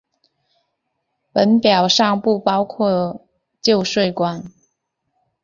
[1.31, 3.23] 本表尚不包括
[3.61, 4.51] 旧税关。